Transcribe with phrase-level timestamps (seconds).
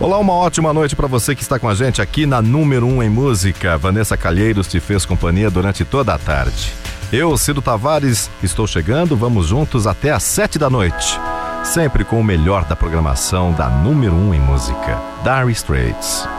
[0.00, 2.96] Olá, uma ótima noite para você que está com a gente aqui na número 1
[2.98, 3.76] um em música.
[3.76, 6.72] Vanessa Calheiros te fez companhia durante toda a tarde.
[7.12, 11.18] Eu, Cido Tavares, estou chegando, vamos juntos até às 7 da noite.
[11.64, 16.37] Sempre com o melhor da programação da número 1 um em música, Dire Straits.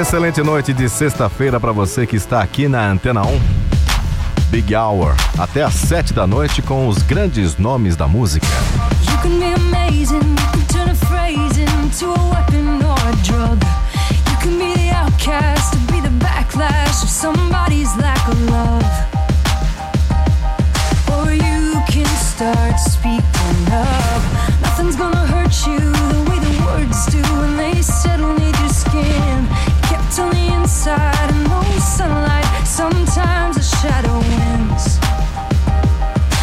[0.00, 3.40] Excelente noite de sexta-feira para você que está aqui na Antena 1.
[4.50, 8.46] Big Hour, até às sete da noite com os grandes nomes da música.
[22.36, 24.22] Start speaking up.
[24.60, 29.73] Nothing's gonna hurt you the way the words do when they settle near your skin.
[30.18, 32.66] On the inside no sunlight.
[32.66, 34.98] Sometimes a shadow wins.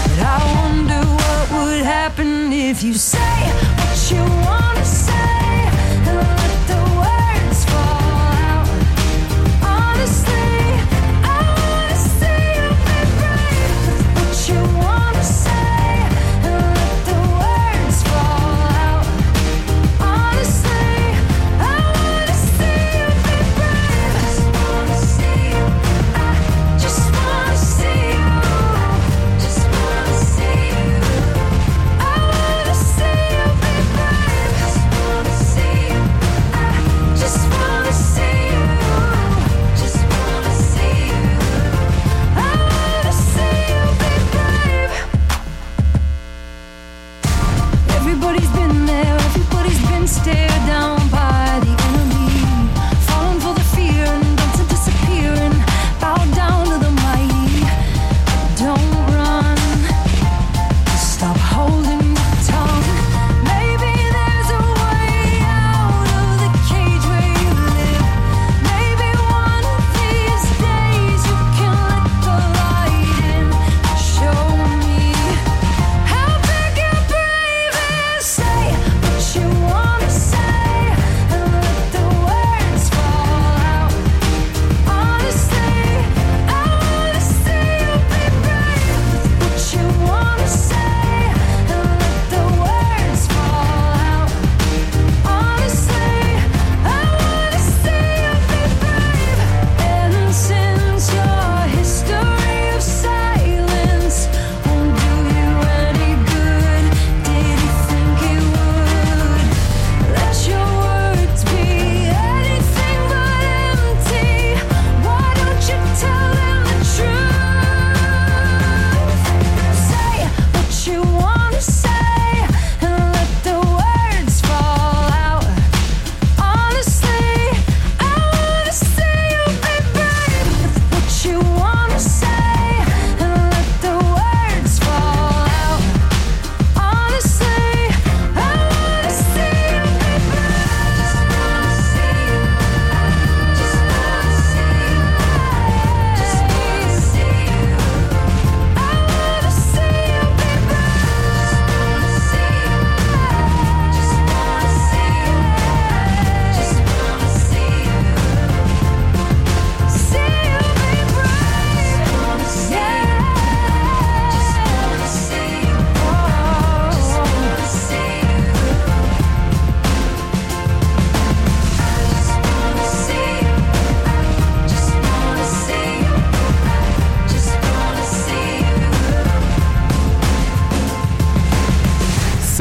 [0.03, 3.37] But I wonder what would happen if you say
[3.77, 5.40] what you wanna say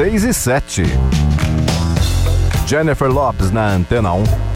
[0.01, 0.85] 6 e 7.
[2.67, 4.50] Jennifer Lopes na Antena 1.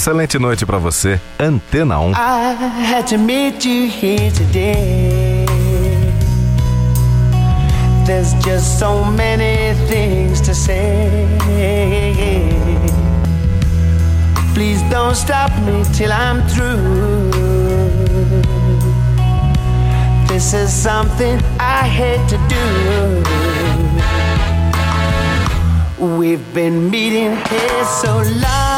[0.00, 2.12] Excelente noite para você, Antena 1.
[2.12, 2.54] I
[2.90, 5.44] had to meet you here today.
[8.06, 11.28] There's just so many things to say.
[14.54, 17.30] Please don't stop me till I'm through.
[20.28, 23.22] This is something I hate to do.
[26.16, 28.69] We've been meeting here so long.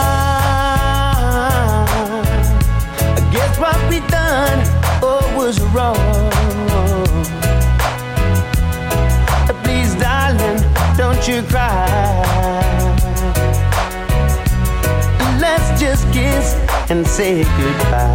[4.33, 4.63] Done
[5.03, 6.31] oh was wrong.
[9.63, 10.59] Please, darling,
[10.97, 11.77] don't you cry.
[15.45, 16.47] Let's just kiss
[16.91, 18.15] and say goodbye.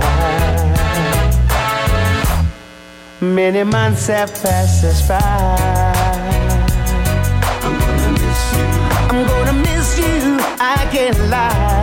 [3.22, 5.20] Many months have passed us by.
[7.66, 8.68] I'm gonna miss you.
[9.12, 10.38] I'm gonna miss you.
[10.76, 11.77] I can't lie.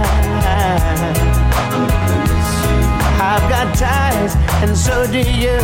[3.37, 5.59] I've got ties, and so do you.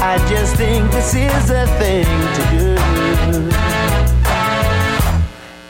[0.00, 2.76] I just think this is the thing to do.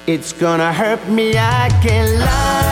[0.07, 2.72] It's gonna hurt me, I can't lie.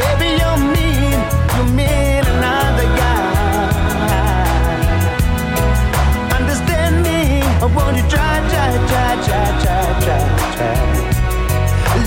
[0.00, 1.18] Baby, you're mean,
[1.54, 3.26] you're mean another guy.
[6.38, 7.18] Understand me,
[7.64, 10.22] I want you try, try, try, try, try, try,
[10.56, 10.76] try.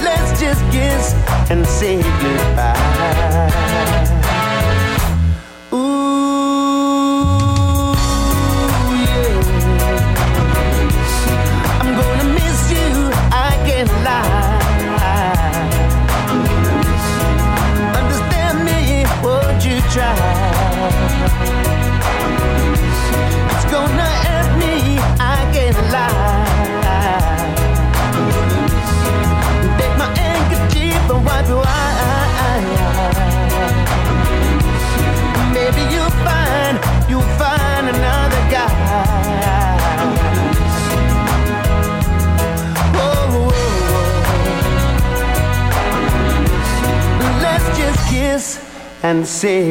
[0.04, 1.14] Let's just kiss
[1.52, 2.39] and say goodbye.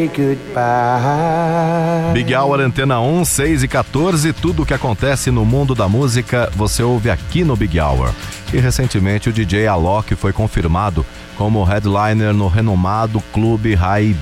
[0.08, 2.12] Goodbye.
[2.12, 6.50] Big Hour Antena 1, 6 e 14, tudo o que acontece no mundo da música
[6.54, 8.12] você ouve aqui no Big Hour.
[8.52, 11.04] E recentemente o DJ Alok foi confirmado
[11.36, 14.16] como headliner no renomado clube High.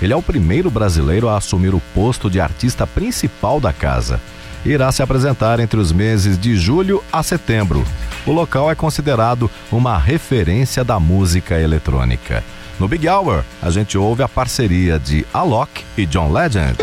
[0.00, 4.20] Ele é o primeiro brasileiro a assumir o posto de artista principal da casa.
[4.64, 7.84] Irá se apresentar entre os meses de julho a setembro.
[8.26, 12.44] O local é considerado uma referência da música eletrônica.
[12.80, 16.78] No Big Hour, a gente ouve a parceria de Alok e John Legend.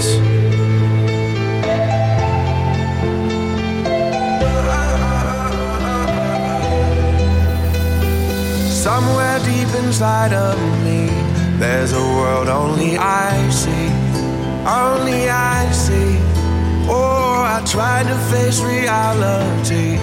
[8.69, 11.09] Somewhere deep inside of me,
[11.57, 13.89] there's a world only I see,
[14.67, 16.19] only I see.
[16.87, 19.97] Oh, I try to face reality,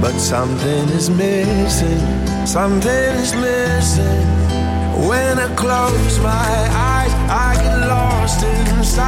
[0.00, 2.00] but something is missing,
[2.44, 4.51] something is missing.
[4.94, 9.01] When I close my eyes, I get lost inside.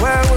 [0.00, 0.31] Where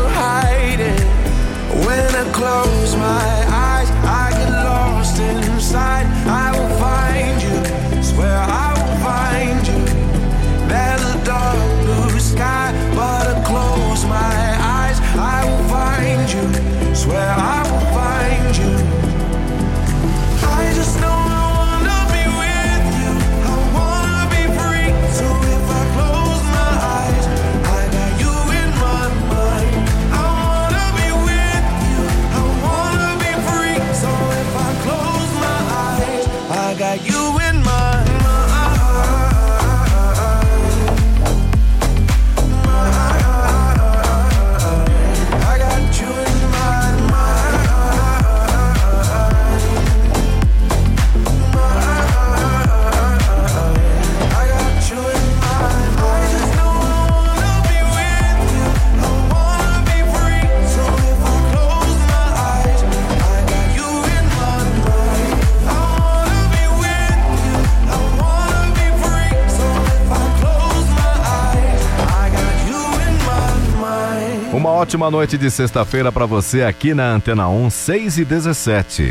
[74.96, 79.10] ótima noite de sexta-feira para você aqui na Antena 1, 6 e 17.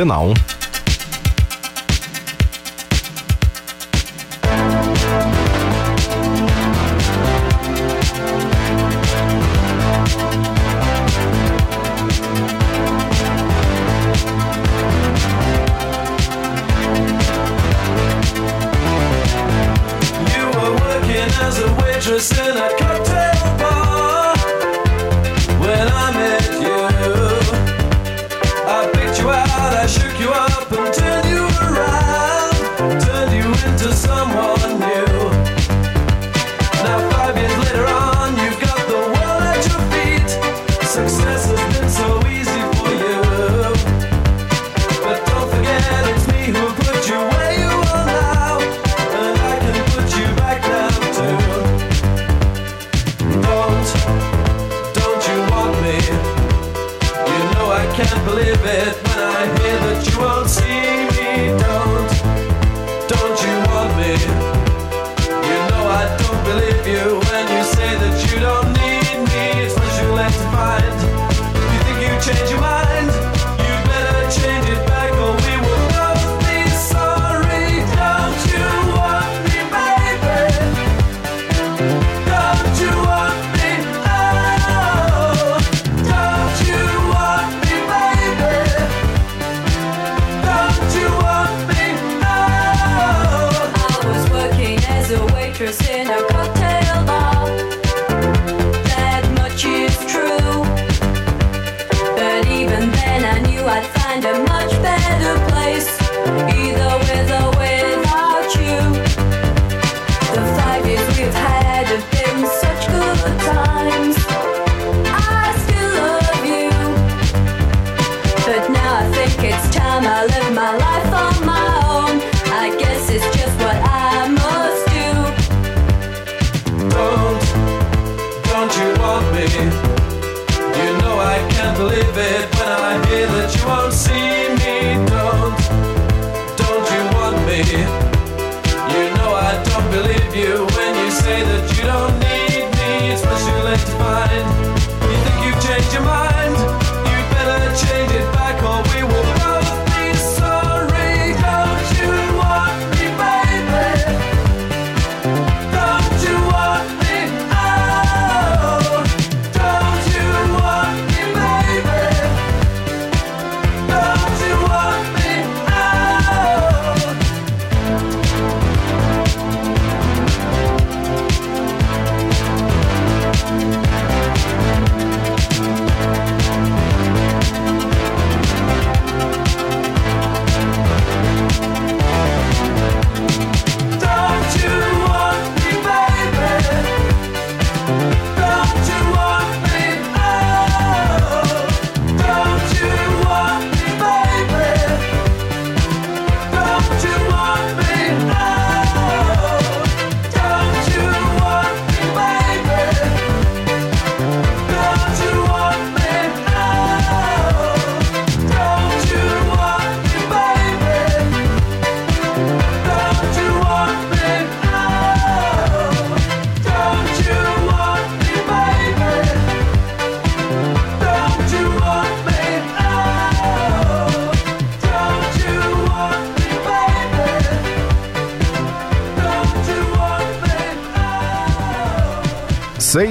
[0.00, 0.39] Antena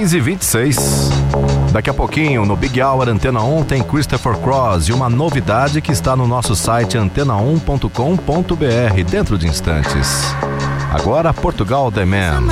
[0.00, 1.10] 6 e 26
[1.72, 5.92] Daqui a pouquinho, no Big Hour Antena 1 tem Christopher Cross e uma novidade que
[5.92, 10.34] está no nosso site antena1.com.br dentro de instantes.
[10.90, 12.48] Agora, Portugal The Man.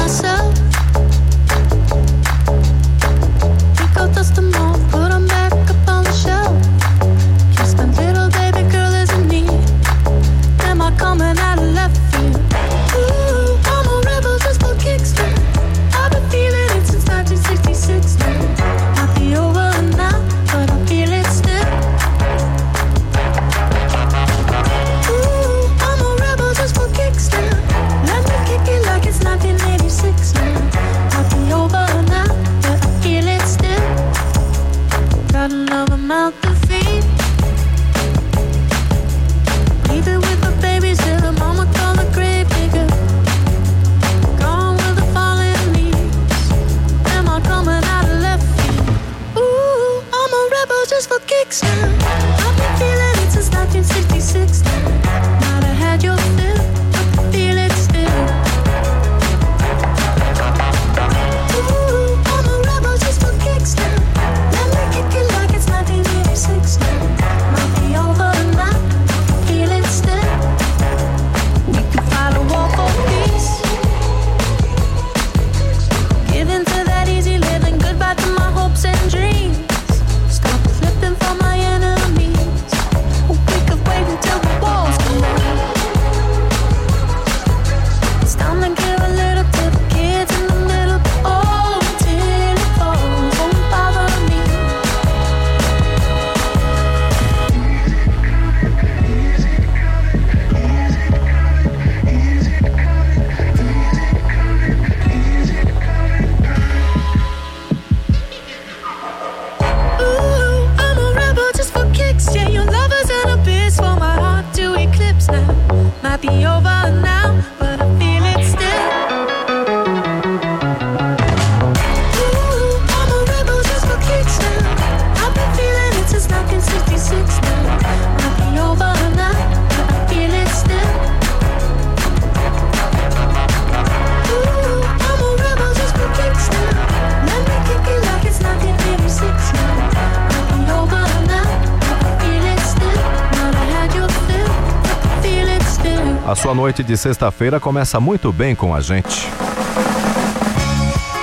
[146.79, 149.29] Noite de sexta-feira começa muito bem com a gente.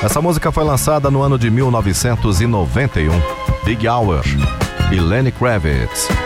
[0.03, 3.11] Essa música foi lançada no ano de 1991.
[3.63, 4.23] Big Hour
[4.91, 6.24] e Lenny Kravitz.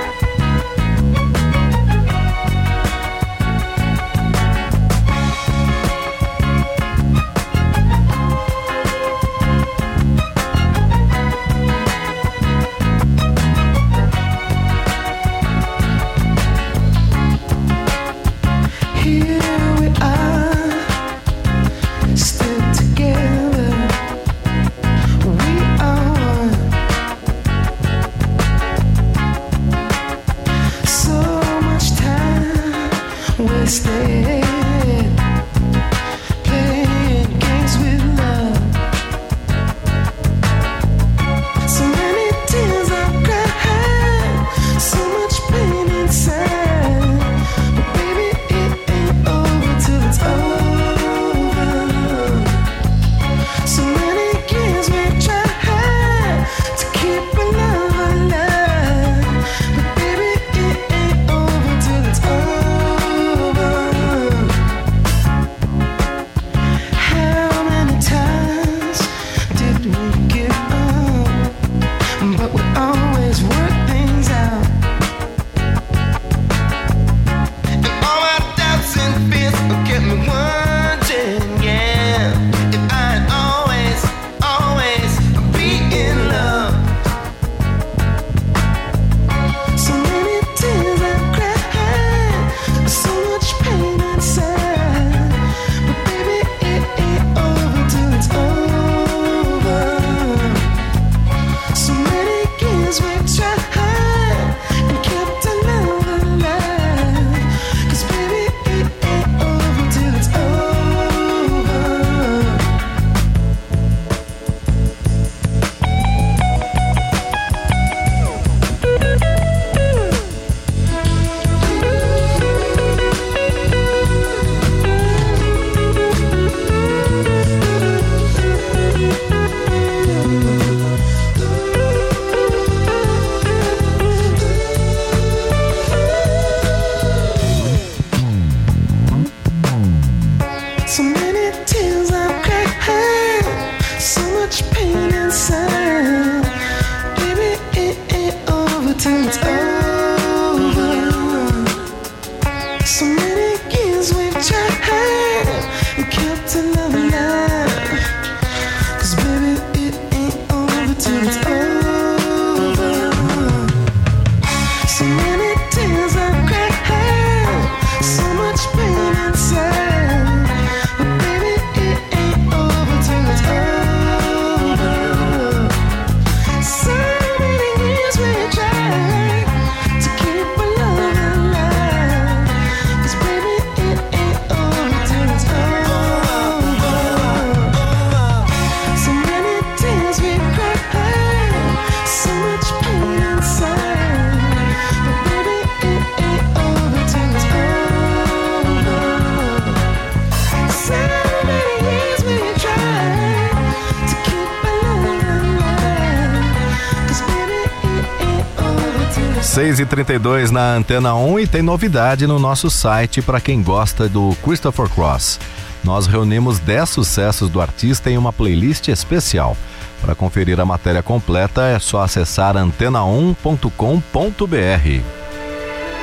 [210.05, 214.87] 32 na Antena 1 e tem novidade no nosso site para quem gosta do Christopher
[214.87, 215.37] Cross.
[215.83, 219.57] Nós reunimos 10 sucessos do artista em uma playlist especial.
[219.99, 225.03] Para conferir a matéria completa é só acessar antena1.com.br.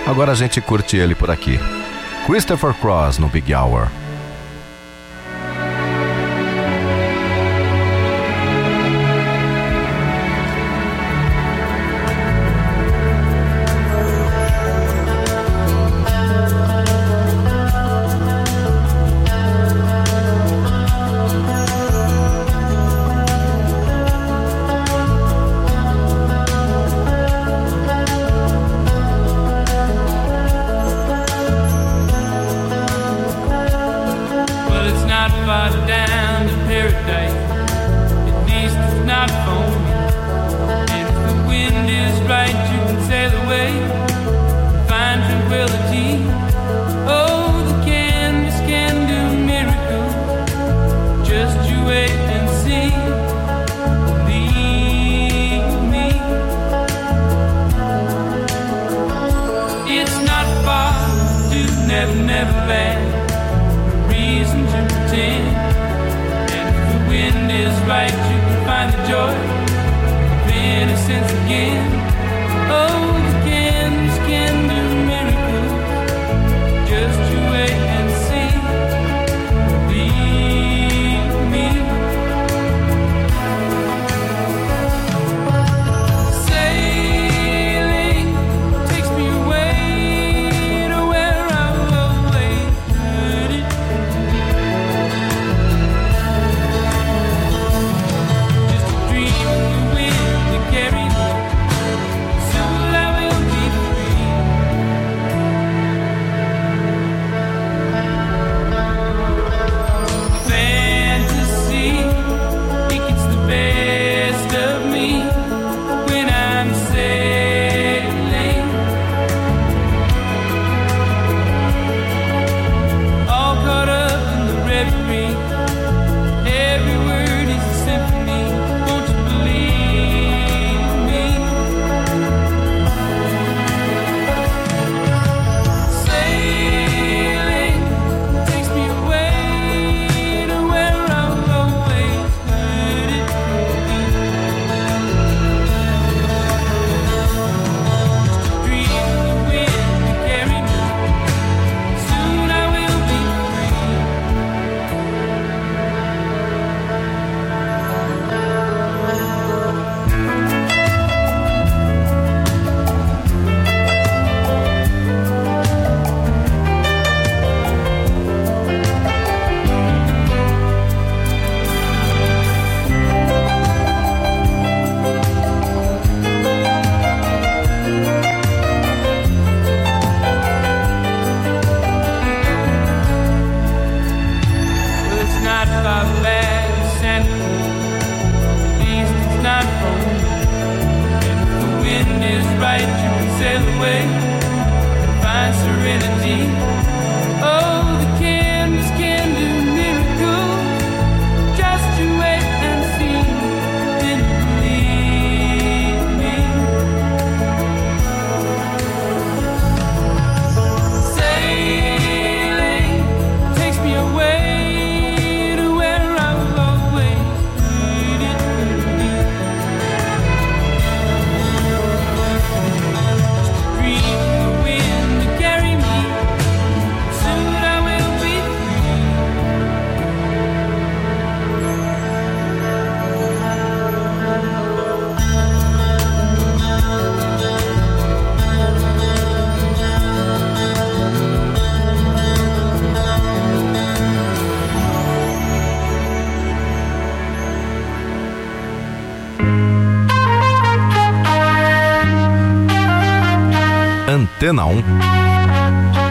[0.06, 1.58] Agora a gente curte ele por aqui.
[2.26, 3.88] Christopher Cross no Big Hour.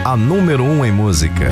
[0.04, 1.50] A número um em música.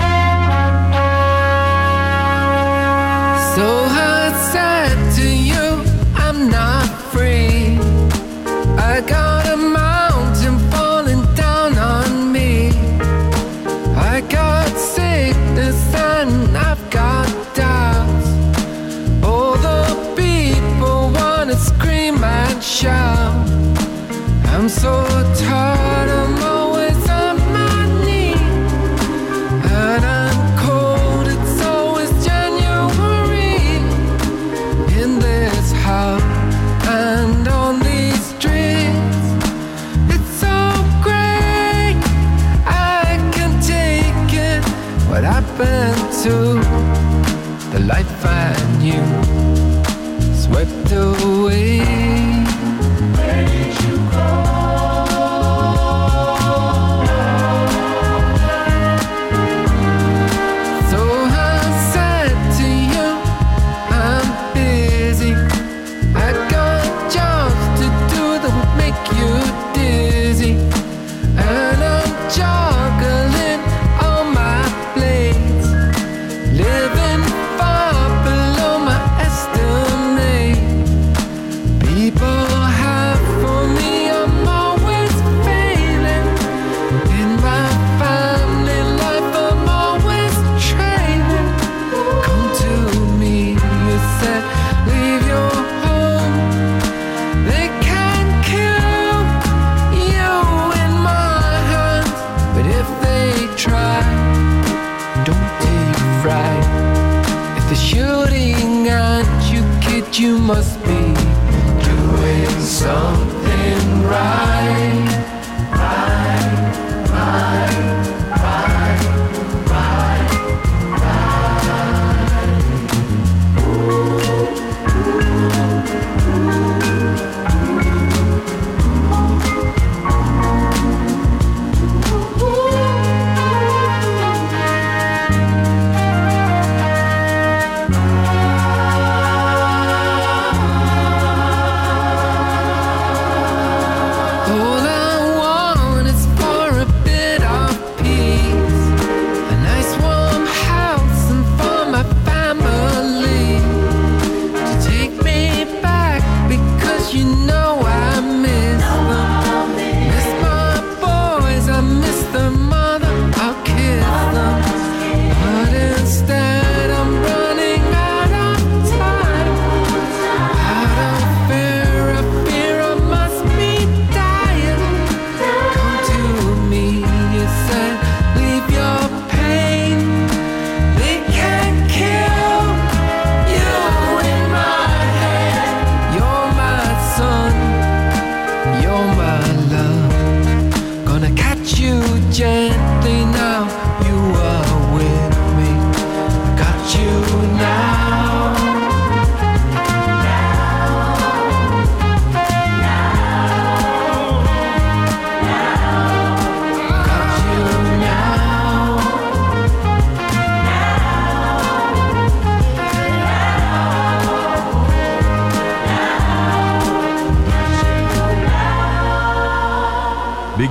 [191.25, 192.01] gonna catch you
[192.31, 193.84] gently now.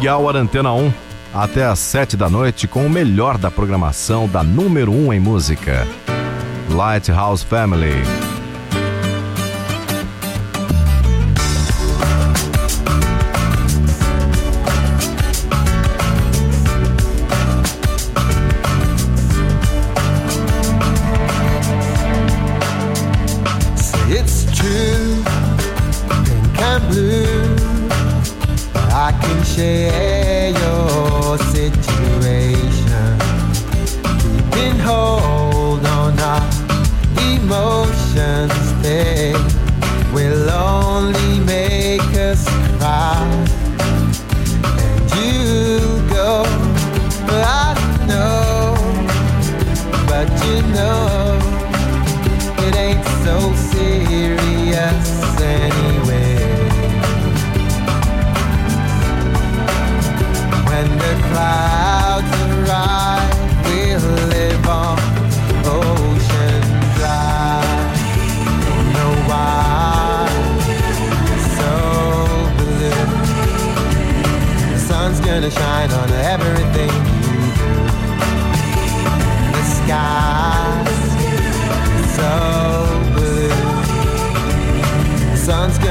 [0.03, 0.91] Power Antena 1
[1.33, 5.87] até às 7 da noite com o melhor da programação da número 1 em música.
[6.69, 8.32] Lighthouse Family.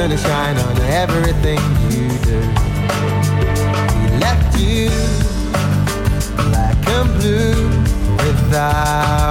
[0.03, 1.61] gonna shine on everything
[1.93, 2.41] you do.
[4.01, 4.91] He left you
[6.51, 7.69] black and blue
[8.17, 9.22] without.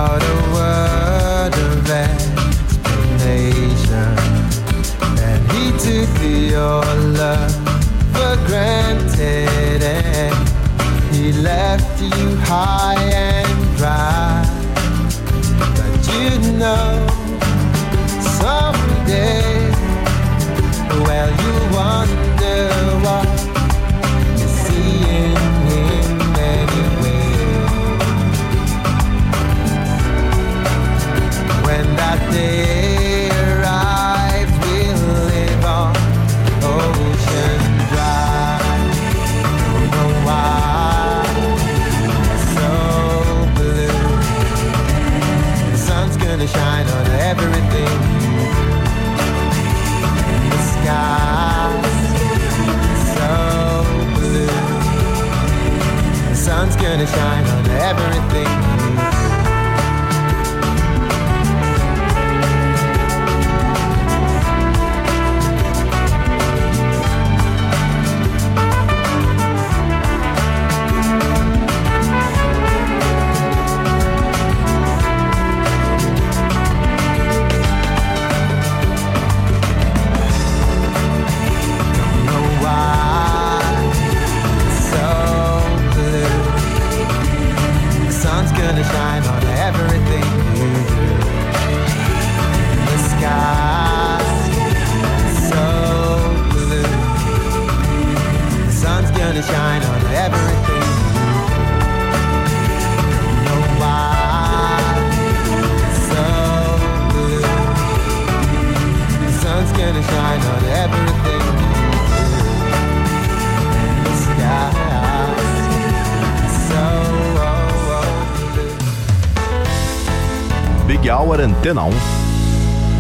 [121.40, 121.90] Antena 1.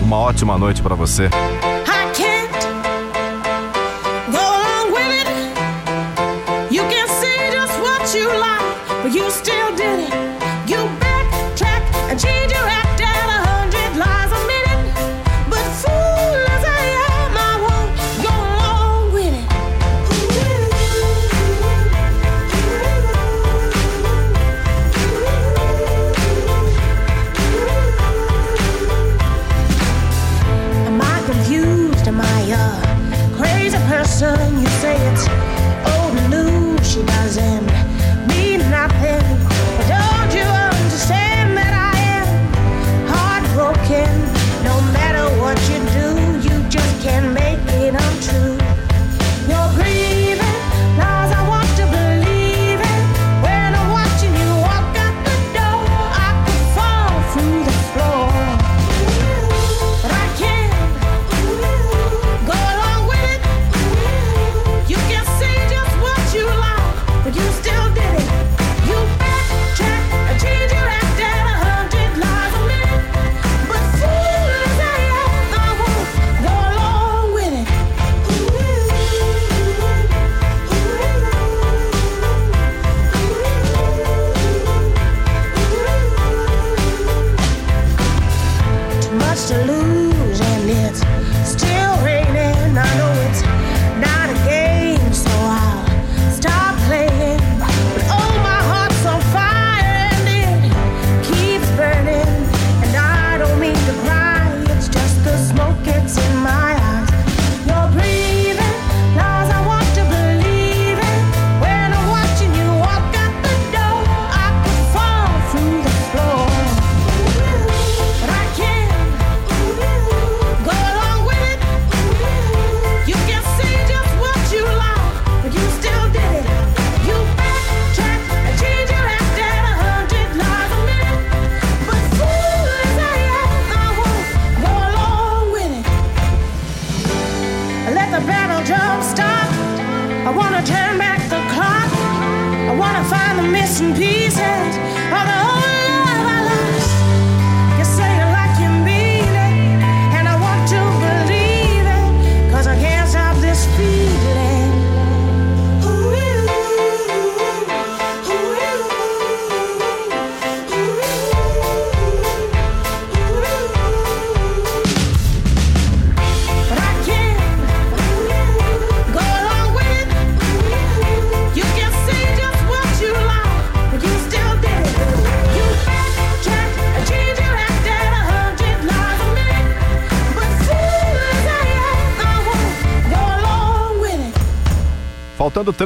[0.03, 1.29] Uma ótima noite para você.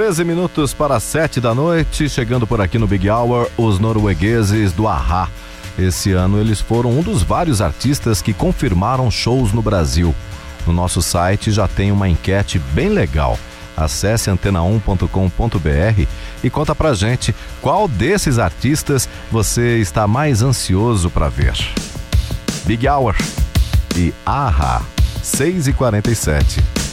[0.05, 4.87] 13 minutos para 7 da noite, chegando por aqui no Big Hour, os noruegueses do
[4.87, 5.27] Ahá.
[5.79, 10.13] Esse ano eles foram um dos vários artistas que confirmaram shows no Brasil.
[10.67, 13.39] No nosso site já tem uma enquete bem legal.
[13.75, 16.07] Acesse antena1.com.br
[16.43, 21.55] e conta pra gente qual desses artistas você está mais ansioso para ver.
[22.63, 23.15] Big Hour
[23.95, 24.83] e Aha,
[25.23, 26.84] 6h47.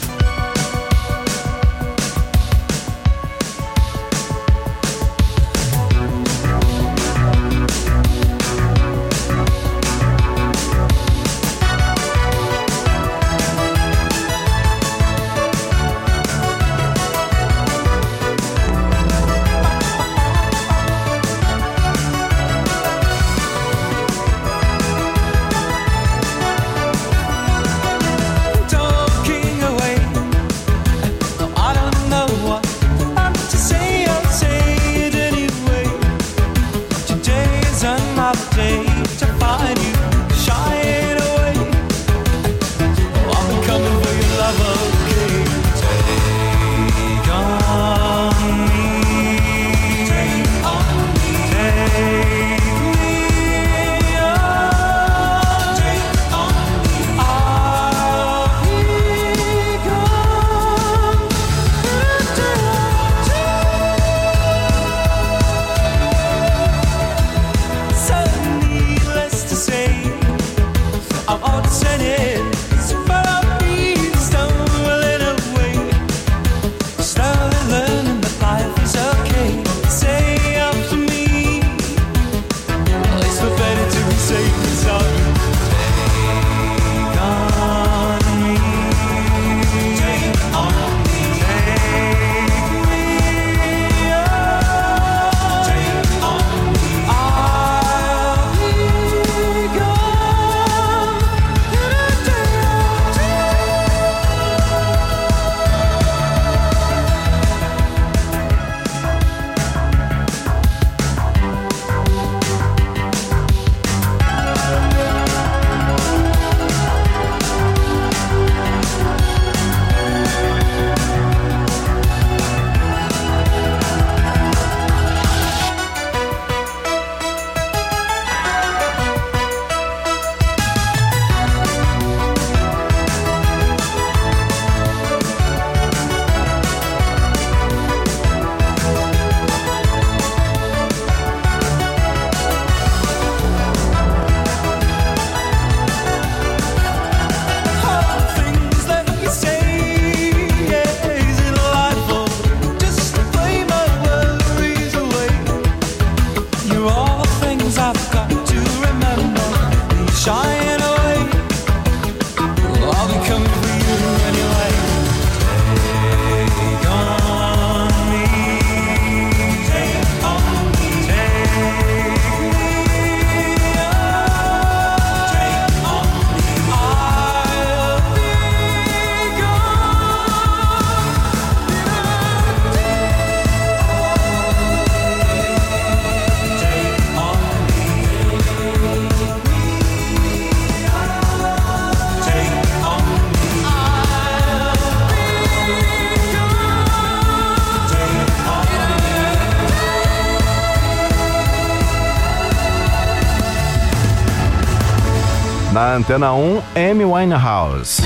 [205.93, 206.97] Antena 1, M.
[207.01, 208.02] Winehouse.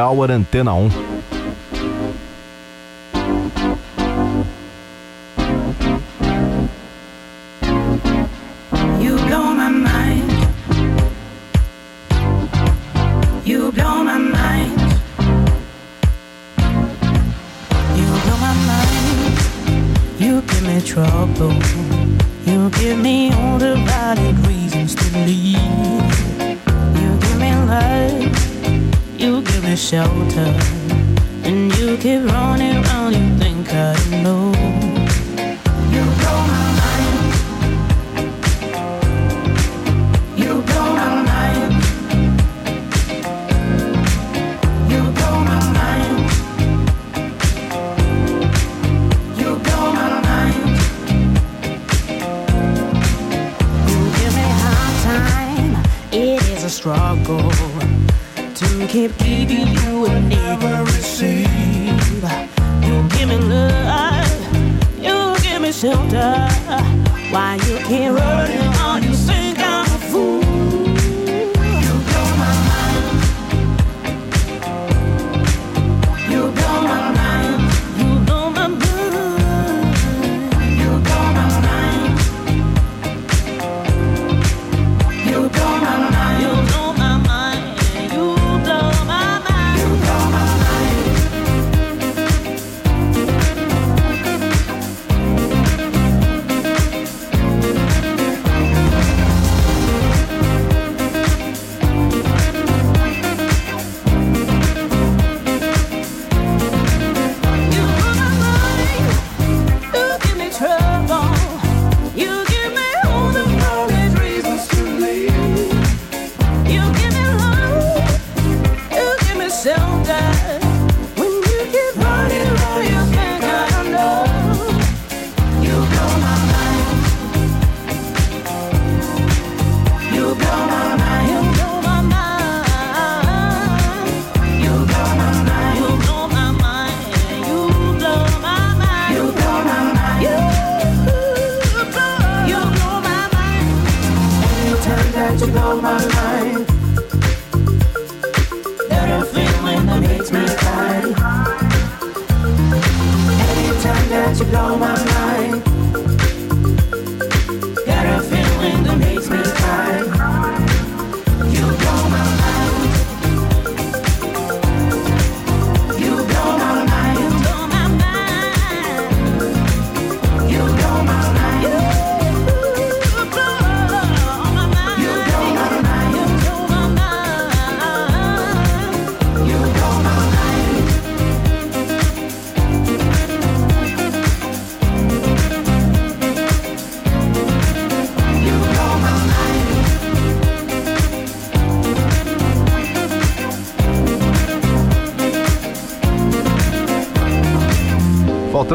[0.00, 1.19] Power Antena 1.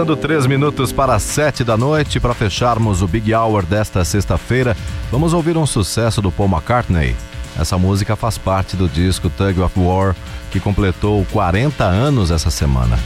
[0.06, 4.78] faltando três minutos para sete da noite, para fecharmos o Big Hour desta sexta-feira,
[5.12, 7.16] vamos ouvir um sucesso do Paul McCartney.
[7.60, 10.16] Essa música faz parte do disco Tug of War,
[10.52, 13.00] que completou 40 anos essa semana.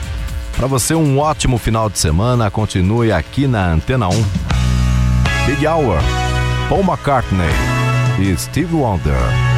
[0.58, 2.52] Para você, um ótimo final de semana.
[2.52, 4.12] Continue aqui na Antena 1.
[5.45, 6.00] Big Hour,
[6.68, 7.47] Paul McCartney
[8.20, 9.49] e Steve Wonder.